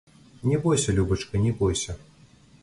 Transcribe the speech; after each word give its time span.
Не 0.51 0.57
бойся, 0.63 0.91
любачка, 1.01 1.37
не 1.45 1.51
бойся! 1.61 1.95